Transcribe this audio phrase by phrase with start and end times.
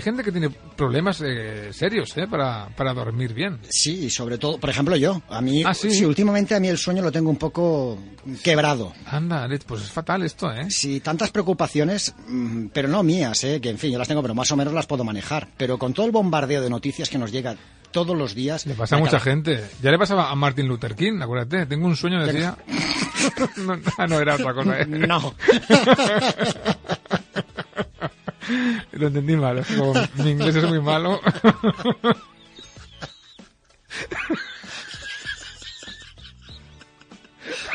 [0.00, 2.26] Hay gente que tiene problemas eh, serios ¿eh?
[2.26, 3.58] para, para dormir bien.
[3.68, 5.20] Sí, sobre todo, por ejemplo, yo.
[5.28, 6.02] A mí, ¿Ah, sí?
[6.06, 7.98] últimamente a mí el sueño lo tengo un poco
[8.42, 8.94] quebrado.
[9.04, 10.70] Anda, pues es fatal esto, ¿eh?
[10.70, 13.60] Sí, tantas preocupaciones, mm, pero no mías, ¿eh?
[13.60, 15.48] Que en fin, yo las tengo, pero más o menos las puedo manejar.
[15.58, 17.58] Pero con todo el bombardeo de noticias que nos llega
[17.90, 18.64] todos los días...
[18.64, 19.62] Le pasa a mucha gente.
[19.82, 21.66] Ya le pasaba a Martin Luther King, acuérdate.
[21.66, 22.56] Tengo un sueño, decía...
[23.58, 24.86] no, no era otra cosa, ¿eh?
[24.86, 25.34] No.
[28.92, 29.64] Lo entendí mal.
[29.76, 31.20] Como mi inglés es muy malo.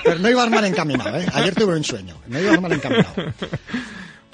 [0.03, 1.25] Pero no ibas mal encaminado, ¿eh?
[1.33, 2.15] Ayer tuve un sueño.
[2.27, 3.13] No ibas mal encaminado.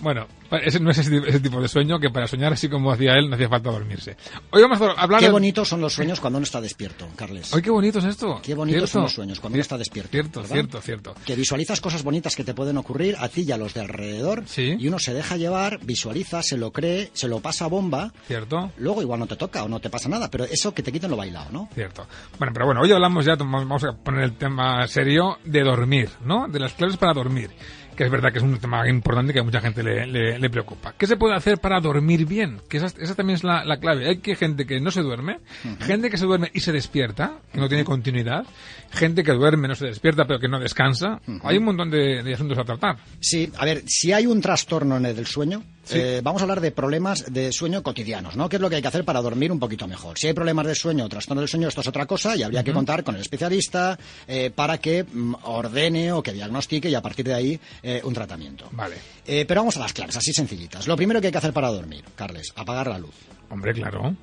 [0.02, 0.28] Bueno,
[0.64, 3.36] ese no es ese, tipo de sueño que para soñar así como hacía él no
[3.36, 4.18] hacía falta dormirse.
[4.50, 7.54] Hoy vamos a hablar Qué de- bonitos son los sueños cuando uno está despierto, Carles.
[7.54, 8.40] Hoy qué bonito es esto.
[8.44, 10.12] Qué bonitos son los sueños cuando uno está despierto.
[10.12, 10.54] Cierto, ¿verdad?
[10.56, 11.16] cierto, cierto.
[11.26, 14.44] Que visualizas cosas bonitas que te pueden ocurrir a ti y a los de alrededor.
[14.48, 14.76] Sí.
[14.80, 18.12] Y uno se deja llevar, visualiza, se lo cree, se lo pasa a bomba.
[18.28, 18.72] Cierto.
[18.78, 21.12] Luego igual no te toca o no te pasa nada, pero eso que te quiten
[21.12, 21.70] lo bailado, ¿no?
[21.74, 22.08] Cierto.
[22.40, 26.48] Bueno, pero bueno, hoy hablamos ya, vamos a poner el tema serio de dormir, ¿no?
[26.48, 27.52] De las claves para dormir.
[27.96, 30.50] Que es verdad que es un tema importante que a mucha gente le, le- le
[30.50, 30.94] preocupa.
[30.98, 32.62] ¿Qué se puede hacer para dormir bien?
[32.70, 34.08] Que esa, esa también es la, la clave.
[34.08, 35.40] Hay que gente que no se duerme,
[35.82, 38.46] gente que se duerme y se despierta, que no tiene continuidad,
[38.92, 41.20] gente que duerme, no se despierta, pero que no descansa.
[41.44, 42.98] Hay un montón de, de asuntos a tratar.
[43.20, 45.98] Sí, a ver, si hay un trastorno en el del sueño, Sí.
[45.98, 48.48] eh, vamos a hablar de problemas de sueño cotidianos, ¿no?
[48.50, 50.18] ¿Qué es lo que hay que hacer para dormir un poquito mejor?
[50.18, 52.64] Si hay problemas de sueño o trastorno del sueño, esto es otra cosa y habría
[52.64, 57.02] que contar con el especialista eh, para que mm, ordene o que diagnostique y a
[57.02, 58.68] partir de ahí eh, un tratamiento.
[58.72, 58.96] Vale.
[59.26, 60.88] Eh, pero vamos a las claves, así sencillitas.
[60.88, 63.16] Lo primero que hay que hacer para dormir, Carles, apagar la luz.
[63.50, 64.16] Hombre, claro.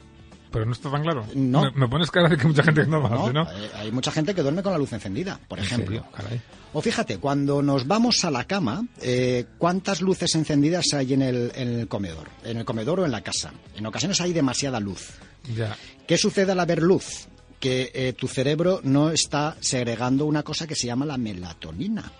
[0.50, 1.26] Pero no está tan claro.
[1.34, 1.62] No.
[1.62, 3.46] Me, me pones cara de que mucha gente no lo ¿no?
[3.74, 6.04] hay mucha gente que duerme con la luz encendida, por ¿En ejemplo.
[6.14, 6.40] Caray.
[6.72, 11.52] O fíjate, cuando nos vamos a la cama, eh, ¿cuántas luces encendidas hay en el,
[11.54, 12.28] en el comedor?
[12.44, 13.52] En el comedor o en la casa.
[13.74, 15.10] En ocasiones hay demasiada luz.
[15.56, 15.76] Ya.
[16.06, 17.28] ¿Qué sucede al haber luz?
[17.58, 22.12] Que eh, tu cerebro no está segregando una cosa que se llama la melatonina.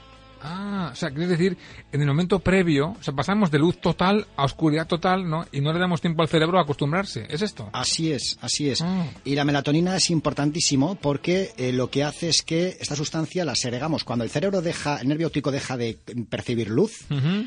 [0.43, 1.57] Ah, o sea, quieres decir,
[1.93, 5.47] en el momento previo, o sea, pasamos de luz total a oscuridad total, ¿no?
[5.53, 7.27] Y no le damos tiempo al cerebro a acostumbrarse.
[7.29, 7.69] ¿Es esto?
[7.73, 8.83] Así es, así es.
[8.83, 9.07] Ah.
[9.25, 13.55] Y la melatonina es importantísimo porque eh, lo que hace es que esta sustancia la
[13.55, 14.05] segregamos.
[14.05, 17.07] Cuando el cerebro deja, el nervio óptico deja de percibir luz,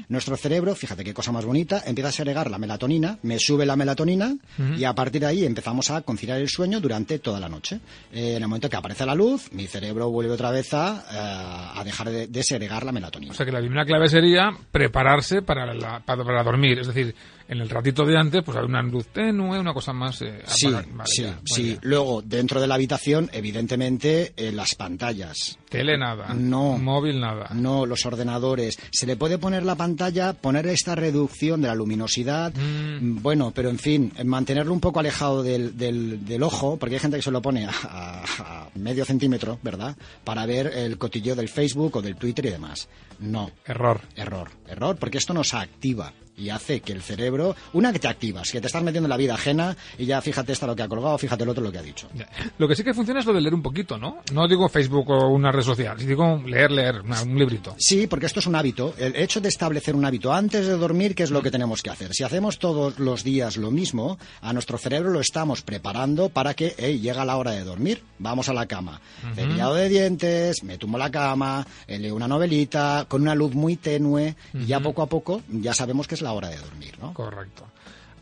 [0.10, 3.76] nuestro cerebro, fíjate qué cosa más bonita, empieza a segregar la melatonina, me sube la
[3.76, 4.36] melatonina
[4.78, 7.80] y a partir de ahí empezamos a conciliar el sueño durante toda la noche.
[8.12, 11.80] Eh, en el momento que aparece la luz, mi cerebro vuelve otra vez a, eh,
[11.80, 13.32] a dejar de, de segregar la melatonina.
[13.32, 16.80] O sea, que la primera clave sería prepararse para, la- para, para dormir.
[16.80, 17.16] Es decir,
[17.52, 20.22] en el ratito de antes, pues hay una luz tenue, una cosa más...
[20.22, 20.68] eh, Sí,
[21.06, 21.64] sí, ya, sí.
[21.64, 21.80] bien.
[21.84, 25.58] Luego, dentro de la habitación, evidentemente, eh, las pantallas.
[25.70, 26.34] Tele nada.
[26.34, 26.78] No.
[26.78, 27.50] Móvil nada.
[27.54, 28.80] No, los ordenadores.
[28.92, 32.54] Se le puede poner la pantalla, poner esta reducción de la luminosidad.
[32.56, 33.22] Mm.
[33.22, 37.18] Bueno, pero en fin, mantenerlo un poco alejado del, del- del ojo, porque hay gente
[37.18, 39.96] que se lo pone a, a- a medio centímetro, ¿verdad?
[40.24, 42.88] Para ver el cotilleo del Facebook o del Twitter y demás.
[43.20, 44.02] No, Error.
[44.16, 48.52] error, error, porque esto nos activa y hace que el cerebro, una que te activas,
[48.52, 50.88] que te estás metiendo en la vida ajena y ya fíjate esta lo que ha
[50.88, 52.08] colgado, fíjate el otro lo que ha dicho.
[52.58, 54.20] Lo que sí que funciona es lo de leer un poquito, ¿no?
[54.34, 57.76] No digo Facebook o una red social, digo leer, leer, un librito.
[57.78, 58.94] Sí, porque esto es un hábito.
[58.98, 61.90] El hecho de establecer un hábito antes de dormir, ¿qué es lo que tenemos que
[61.90, 62.14] hacer?
[62.14, 66.76] Si hacemos todos los días lo mismo, a nuestro cerebro lo estamos preparando para que,
[66.78, 69.02] hey, llega la hora de dormir, vamos a la cama.
[69.36, 73.76] Cepillado de dientes, me tumbo la cama, eh, leo una novelita, con una luz muy
[73.76, 77.14] tenue, y ya poco a poco ya sabemos que es la hora de dormir, ¿no?
[77.14, 77.66] Correcto.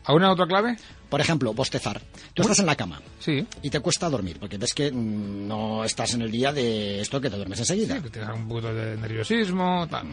[0.04, 0.76] ¿Alguna otra clave?
[1.10, 2.00] Por ejemplo, bostezar.
[2.34, 3.44] Tú estás en la cama Sí.
[3.62, 7.20] y te cuesta dormir, porque ves que mm, no estás en el día de esto
[7.20, 7.96] que te duermes enseguida.
[7.96, 10.06] Sí, que tienes un poquito de nerviosismo, tal.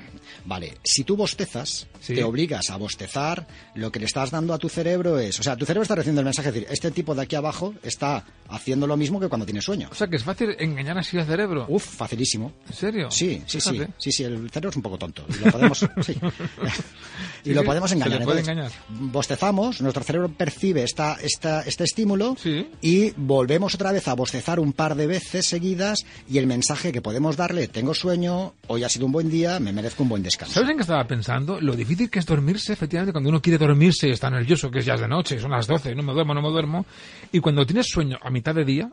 [0.46, 2.16] Vale, si tú bostezas, Sí.
[2.16, 5.56] te obligas a bostezar, lo que le estás dando a tu cerebro es, o sea,
[5.56, 8.88] tu cerebro está recibiendo el mensaje, es decir, este tipo de aquí abajo está haciendo
[8.88, 9.90] lo mismo que cuando tiene sueño.
[9.92, 11.66] O sea, que es fácil engañar así al cerebro.
[11.70, 12.54] Uf, facilísimo.
[12.68, 13.12] ¿En serio?
[13.12, 13.94] Sí, sí, sí, Fíjate.
[13.98, 16.16] sí, sí, el cerebro es un poco tonto y lo podemos, sí.
[17.44, 18.24] y lo podemos se le engañar.
[18.26, 19.12] puede Entonces, engañar.
[19.12, 20.84] Bostezamos, nuestro cerebro percibe
[21.24, 22.68] esta, este estímulo Sí.
[22.82, 27.02] y volvemos otra vez a bostezar un par de veces seguidas y el mensaje que
[27.02, 30.54] podemos darle, tengo sueño, hoy ha sido un buen día, me merezco un buen descanso.
[30.56, 31.60] ¿Sabes en qué estaba pensando?
[31.62, 34.86] Lo difícil que es dormirse, efectivamente, cuando uno quiere dormirse y está nervioso, que es
[34.86, 36.86] ya de noche, son las 12, no me duermo, no me duermo.
[37.32, 38.90] Y cuando tienes sueño a mitad de día,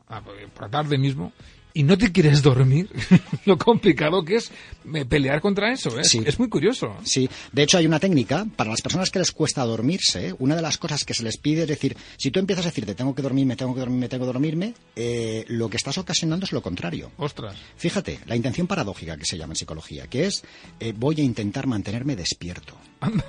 [0.54, 1.32] por la tarde mismo,
[1.76, 2.88] y no te quieres dormir,
[3.44, 4.52] lo complicado que es
[4.94, 5.98] eh, pelear contra eso.
[5.98, 6.04] ¿eh?
[6.04, 6.22] Sí.
[6.24, 6.96] Es muy curioso.
[7.02, 10.34] Sí, de hecho hay una técnica para las personas que les cuesta dormirse.
[10.38, 12.94] Una de las cosas que se les pide es decir, si tú empiezas a decirte
[12.94, 16.52] tengo que dormirme, tengo que dormirme, tengo que dormirme, eh, lo que estás ocasionando es
[16.52, 17.10] lo contrario.
[17.16, 17.56] Ostras.
[17.76, 20.44] Fíjate, la intención paradójica que se llama en psicología, que es
[20.78, 22.78] eh, voy a intentar mantenerme despierto.
[23.00, 23.24] Anda.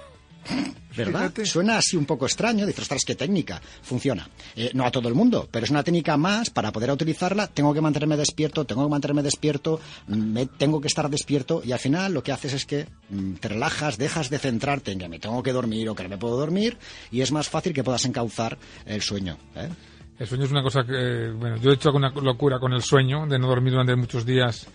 [0.95, 1.19] ¿Verdad?
[1.19, 1.45] Fíjate.
[1.45, 4.29] Suena así un poco extraño, dices, ostras, qué técnica, funciona.
[4.55, 7.73] Eh, no a todo el mundo, pero es una técnica más para poder utilizarla, tengo
[7.73, 12.13] que mantenerme despierto, tengo que mantenerme despierto, me tengo que estar despierto y al final
[12.13, 15.43] lo que haces es que mm, te relajas, dejas de centrarte en que me tengo
[15.43, 16.77] que dormir o que no me puedo dormir
[17.11, 19.37] y es más fácil que puedas encauzar el sueño.
[19.55, 19.69] ¿eh?
[20.17, 23.27] El sueño es una cosa que, bueno, yo he hecho alguna locura con el sueño,
[23.27, 24.65] de no dormir durante muchos días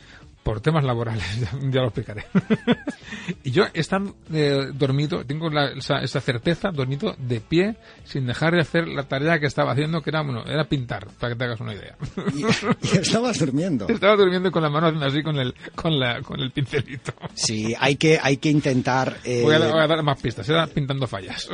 [0.43, 1.25] por temas laborales,
[1.71, 2.25] ya, lo explicaré.
[3.45, 8.27] y yo he estado eh, dormido, tengo la- esa, esa certeza, dormido de pie, sin
[8.27, 11.39] dejar de hacer la tarea que estaba haciendo, que era, bueno, era pintar, para que
[11.39, 11.97] te hagas una idea.
[12.35, 12.43] Y,
[12.87, 13.87] y estabas durmiendo.
[13.89, 17.13] Estaba durmiendo con la mano haciendo así con el, con la, con el pincelito.
[17.35, 19.19] Sí, hay que, hay que intentar...
[19.25, 21.49] eh, Voy, a, voy a dar más pistas, era pintando fallas.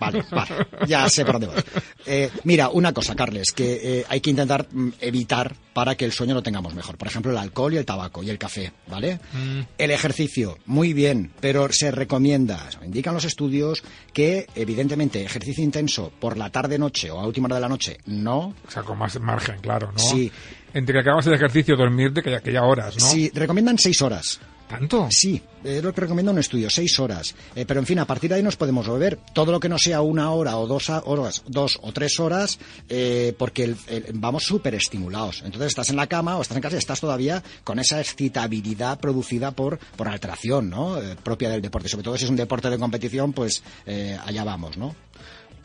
[0.00, 1.64] Vale, vale, ya sé por dónde vas.
[2.06, 6.34] Eh, mira, una cosa, Carles, que hay que intentar mm, evitar para que el sueño
[6.34, 6.96] lo tengamos mejor.
[6.96, 9.20] Por ejemplo, el alcohol y el tabaco y el café, ¿vale?
[9.32, 9.60] Mm.
[9.78, 13.82] El ejercicio, muy bien, pero se recomienda, indican los estudios,
[14.12, 18.54] que evidentemente ejercicio intenso por la tarde-noche o a última hora de la noche, no.
[18.66, 19.98] O sea, con más margen, claro, ¿no?
[19.98, 20.30] Sí.
[20.72, 23.06] Entre que acabas el ejercicio, dormirte, que ya, que ya horas, ¿no?
[23.06, 24.40] Sí, recomiendan seis horas.
[24.68, 25.08] ¿Tanto?
[25.10, 27.34] Sí, es lo que recomienda un estudio, seis horas.
[27.54, 29.78] Eh, pero en fin, a partir de ahí nos podemos beber todo lo que no
[29.78, 32.58] sea una hora o dos horas, dos o tres horas,
[32.88, 33.76] eh, porque el-
[34.14, 35.42] vamos súper estimulados.
[35.44, 38.98] Entonces estás en la cama o estás en casa y estás todavía con esa excitabilidad
[38.98, 41.00] producida por, por alteración, ¿no?
[41.00, 41.88] Eh, propia del deporte.
[41.88, 44.94] Sobre todo si es un deporte de competición, pues eh, allá vamos, ¿no?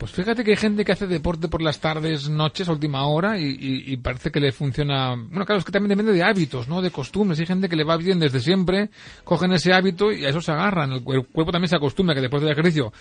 [0.00, 3.38] Pues fíjate que hay gente que hace deporte por las tardes, noches, a última hora
[3.38, 5.10] y, y- y parece que le funciona.
[5.14, 6.80] Bueno, claro, es que también depende de hábitos, ¿no?
[6.80, 7.38] De costumbres.
[7.38, 8.88] Hay gente que le va bien desde siempre,
[9.24, 10.90] cogen ese hábito y a eso se agarran.
[10.92, 12.92] El, cu- el cuerpo también se acostumbra que después del ejercicio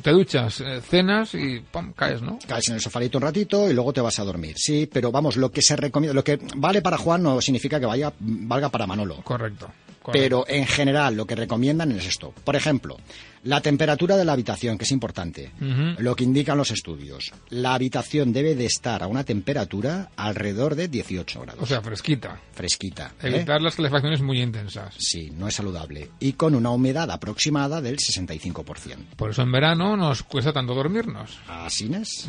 [0.00, 1.92] te duchas, eh, cenas y ¡pum!
[1.92, 2.38] caes, ¿no?
[2.46, 4.54] Caes en el sofalito un ratito y luego te vas a dormir.
[4.56, 7.86] Sí, pero vamos, lo que se recomienda, lo que vale para Juan no significa que
[7.86, 9.16] vaya, valga para Manolo.
[9.24, 9.68] Correcto.
[10.04, 10.22] Correcto.
[10.22, 12.34] Pero en general lo que recomiendan es esto.
[12.44, 12.98] Por ejemplo,
[13.44, 15.50] la temperatura de la habitación, que es importante.
[15.98, 17.32] Lo que indican los estudios.
[17.50, 21.62] La habitación debe de estar a una temperatura alrededor de 18 grados.
[21.62, 22.40] O sea, fresquita.
[22.52, 23.12] fresquita.
[23.22, 23.28] ¿eh?
[23.28, 24.94] Evitar las calefacciones muy intensas.
[24.98, 26.10] Sí, no es saludable.
[26.20, 29.16] Y con una humedad aproximada del 65%.
[29.16, 31.38] Por eso en verano nos cuesta tanto dormirnos.
[31.48, 32.28] Así es.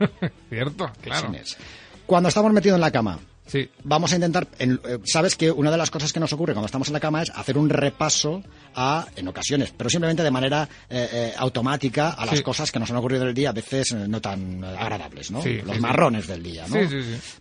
[0.48, 0.90] ¿Cierto?
[1.00, 1.28] Claro.
[1.28, 1.56] Así es.
[2.06, 3.68] Cuando estamos metidos en la cama, Sí.
[3.84, 6.66] vamos a intentar, en- eh, sabes que una de las cosas que nos ocurre cuando
[6.66, 8.42] estamos en la cama es hacer un repaso
[8.74, 12.42] a, en ocasiones, pero simplemente de manera eh, eh, automática a las Sí.
[12.42, 15.40] cosas que nos han ocurrido del día, a veces no tan agradables, ¿no?
[15.42, 16.76] Sí, Los marrones del día, ¿no?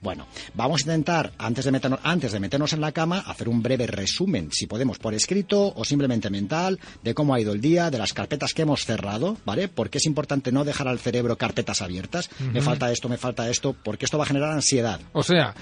[0.01, 3.61] Bueno, vamos a intentar, antes de, meternos, antes de meternos en la cama, hacer un
[3.61, 7.89] breve resumen, si podemos, por escrito o simplemente mental, de cómo ha ido el día,
[7.89, 9.67] de las carpetas que hemos cerrado, ¿vale?
[9.67, 12.29] Porque es importante no dejar al cerebro carpetas abiertas.
[12.53, 14.99] Me falta esto, me falta esto, porque esto va a generar ansiedad.
[15.13, 15.53] O sea,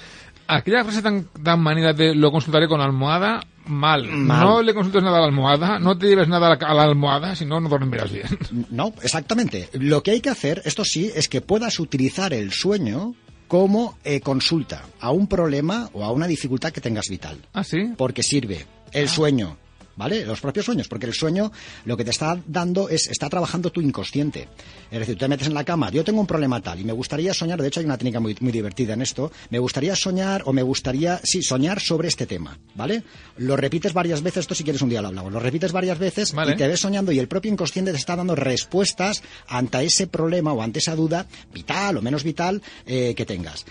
[0.47, 4.07] aquella frase tan, tan manida de lo consultaré con almohada, mal.
[4.07, 4.39] Mal.
[4.39, 6.83] No le consultes nada a la almohada, no te lleves nada a la, a la
[6.83, 8.25] almohada, si no, no dormirás bien.
[8.69, 9.69] No, exactamente.
[9.73, 13.13] Lo que hay que hacer, esto sí, es que puedas utilizar el sueño
[13.47, 17.37] como eh, consulta a un problema o a una dificultad que tengas vital.
[17.53, 17.93] ¿Ah, sí?
[17.97, 19.57] Porque sirve el sueño.
[19.95, 20.25] ¿Vale?
[20.25, 21.51] Los propios sueños, porque el sueño
[21.85, 24.47] lo que te está dando es, está trabajando tu inconsciente.
[24.89, 26.93] Es decir, tú te metes en la cama, yo tengo un problema tal y me
[26.93, 30.43] gustaría soñar, de hecho hay una técnica muy, muy divertida en esto, me gustaría soñar
[30.45, 33.03] o me gustaría, sí, soñar sobre este tema, ¿vale?
[33.37, 36.33] Lo repites varias veces, esto si quieres un día lo hablamos, lo repites varias veces
[36.33, 36.53] Vale.
[36.53, 40.53] y te ves soñando y el propio inconsciente te está dando respuestas ante ese problema
[40.53, 43.65] o ante esa duda vital o menos vital eh, que tengas.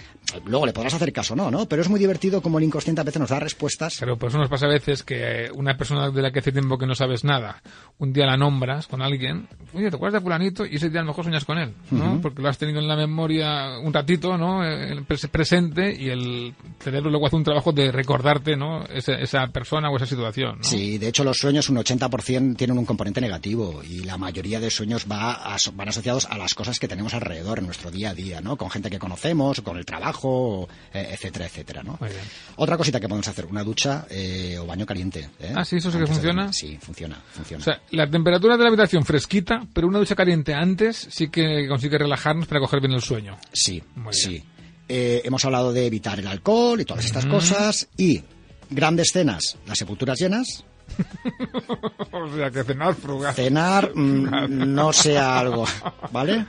[0.46, 1.66] Luego le podrás hacer caso, no, ¿no?
[1.66, 3.96] Pero es muy divertido como el inconsciente a veces nos da respuestas.
[4.00, 6.78] Pero por eso nos pasa a veces que una persona de la que hace tiempo
[6.78, 7.62] que no sabes nada,
[7.98, 10.64] un día la nombras con alguien, oye, ¿te acuerdas de fulanito?
[10.66, 12.20] Y ese día a lo mejor sueñas con él, ¿no?
[12.20, 14.64] Porque lo has tenido en la memoria un ratito, ¿no?
[14.64, 18.84] Eh, el pres- presente y el cerebro luego hace un trabajo de recordarte, ¿no?
[18.86, 20.64] Esa, esa persona o esa situación, ¿no?
[20.64, 24.70] Sí, de hecho los sueños un 80% tienen un componente negativo y la mayoría de
[24.70, 28.14] sueños va aso- van asociados a las cosas que tenemos alrededor en nuestro día a
[28.14, 28.56] día, ¿no?
[28.56, 31.96] Con gente que conocemos, con el trabajo trabajo, eh, etcétera, etcétera, ¿no?
[32.00, 32.22] Muy bien.
[32.56, 35.28] Otra cosita que podemos hacer, una ducha eh, o baño caliente.
[35.40, 35.52] ¿eh?
[35.54, 36.52] Ah, sí, ¿eso sí que Antes funciona?
[36.52, 37.60] Sí, funciona, funciona.
[37.60, 41.66] O sea, la temperatura de la habitación fresquita, pero una ducha caliente antes sí que
[41.68, 43.36] consigue relajarnos para coger bien el sueño.
[43.52, 44.30] Sí, Muy sí.
[44.30, 44.44] bien.
[44.88, 47.88] Eh, hemos hablado de evitar el alcohol y todas estas cosas.
[47.96, 48.22] Y
[48.68, 50.64] grandes cenas, las sepulturas llenas.
[52.12, 53.34] o sea, que cenar frugal.
[53.34, 55.64] Cenar mm, no sea algo,
[56.10, 56.44] ¿vale?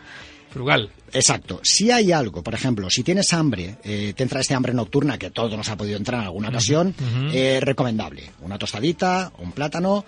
[0.54, 0.90] Frugal.
[1.12, 1.60] Exacto.
[1.64, 5.32] Si hay algo, por ejemplo, si tienes hambre, eh, te entra este hambre nocturna que
[5.32, 6.94] todo nos ha podido entrar en alguna ocasión,
[7.34, 8.32] eh, recomendable.
[8.42, 10.06] Una tostadita, un plátano.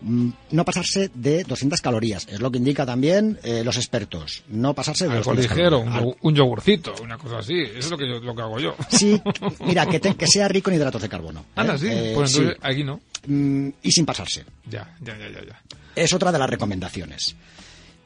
[0.00, 2.26] mm, No pasarse de 200 calorías.
[2.28, 4.44] Es lo que indica también eh, los expertos.
[4.48, 6.04] No pasarse de Algo 200 ligero, un, calorías.
[6.14, 7.54] yogur- un yogurcito, una cosa así.
[7.60, 8.76] Eso es lo que, yo, lo que hago yo.
[8.90, 9.20] Sí,
[9.66, 11.40] mira, que, te- que sea rico en hidratos de carbono.
[11.40, 11.44] ¿eh?
[11.56, 11.88] Anda, sí.
[11.90, 12.38] Eh, pues sí.
[12.38, 13.00] entonces aquí no.
[13.26, 14.44] Mm, y sin pasarse.
[14.70, 15.44] Ya, ya, ya, ya.
[15.44, 15.62] ya.
[15.96, 17.34] Es otra de las recomendaciones.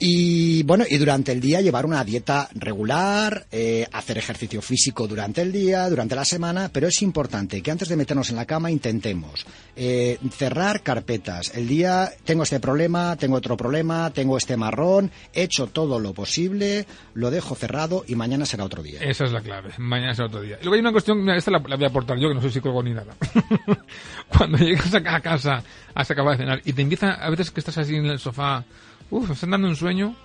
[0.05, 5.43] Y bueno, y durante el día llevar una dieta regular, eh, hacer ejercicio físico durante
[5.43, 8.69] el día, durante la semana, pero es importante que antes de meternos en la cama
[8.69, 11.57] intentemos eh, cerrar carpetas.
[11.57, 16.13] El día tengo este problema, tengo otro problema, tengo este marrón, he hecho todo lo
[16.13, 18.99] posible, lo dejo cerrado y mañana será otro día.
[19.03, 19.71] Esa es la clave.
[19.79, 20.59] Mañana será otro día.
[20.63, 22.83] Luego hay una cuestión, esta la, la voy a aportar yo, que no soy psicólogo
[22.83, 23.15] ni nada.
[24.37, 25.63] Cuando llegas a casa,
[25.95, 28.65] has acabado de cenar, y te empieza, a veces que estás así en el sofá,
[29.13, 30.17] uff, me están dando un sueño,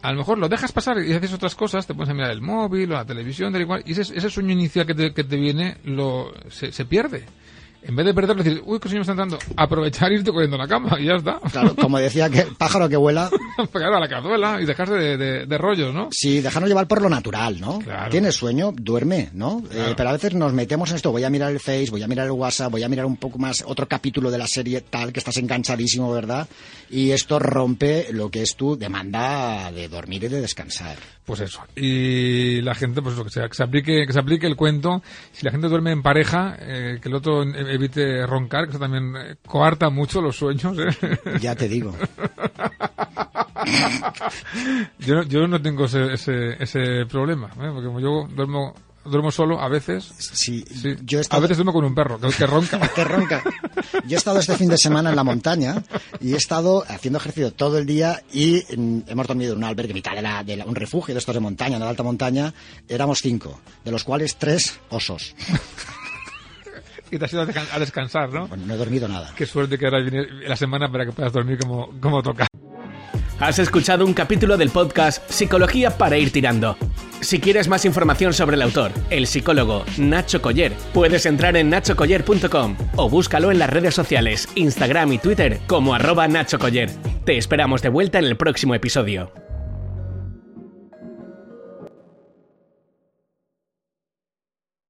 [0.00, 2.40] a lo mejor lo dejas pasar y haces otras cosas, te pones a mirar el
[2.40, 5.36] móvil o la televisión, da igual, y ese, ese sueño inicial que te, que te
[5.36, 7.26] viene lo, se, se pierde.
[7.82, 10.56] En vez de perderlo, decir, uy, qué sueño me está dando, aprovechar y irte corriendo
[10.56, 11.38] a la cama y ya está.
[11.52, 13.30] Claro, como decía que pájaro que vuela,
[13.72, 16.08] Pegar a la cazuela y dejarse de, de- de rollos, ¿no?
[16.10, 17.78] Sí, dejarnos llevar por lo natural, ¿no?
[17.78, 18.10] Claro.
[18.10, 19.62] Tienes sueño, duerme, ¿no?
[19.70, 19.94] Eh, Claro.
[19.96, 22.26] pero a veces nos metemos en esto, voy a mirar el Face, voy a mirar
[22.26, 25.20] el WhatsApp, voy a mirar un poco más otro capítulo de la serie tal, que
[25.20, 26.48] estás enganchadísimo, ¿verdad?
[26.90, 30.96] Y esto rompe lo que es tu demanda de dormir y de descansar.
[31.24, 31.60] Pues eso.
[31.76, 35.02] Y la gente, pues eso, que se, que se aplique, que se aplique el cuento.
[35.32, 38.78] Si la gente duerme en pareja, eh, que el otro e- evite roncar, que eso
[38.78, 40.76] también eh, coarta mucho los sueños.
[40.78, 41.18] ¿eh?
[41.40, 41.94] Ya te digo.
[45.00, 47.70] yo, no- yo no tengo ese, ese, ese problema, ¿eh?
[47.72, 50.04] porque como yo duermo, duermo solo a veces.
[50.18, 50.96] Sí, Sí.
[51.02, 51.42] yo he A estado...
[51.42, 52.78] veces duermo con un perro, que, que ronca.
[52.94, 53.42] que ronca.
[54.06, 55.82] Yo he estado este fin de semana en la montaña
[56.20, 59.94] y he estado haciendo ejercicio todo el día y mm, hemos dormido en un albergue,
[59.94, 62.52] mitad de, la, de la- un refugio de estos de montaña, de alta montaña.
[62.88, 65.34] Éramos cinco, de los cuales tres osos.
[67.10, 68.46] Y te has ido a descan- a descansar, ¿no?
[68.48, 69.32] Bueno, no he dormido nada.
[69.36, 72.46] Qué suerte que ahora viene la semana para que puedas dormir como, como toca.
[73.40, 76.76] Has escuchado un capítulo del podcast Psicología para ir tirando.
[77.20, 82.76] Si quieres más información sobre el autor, el psicólogo Nacho Coller, puedes entrar en nachocoller.com
[82.96, 86.90] o búscalo en las redes sociales, Instagram y Twitter como arroba Nacho Coller.
[87.24, 89.32] Te esperamos de vuelta en el próximo episodio.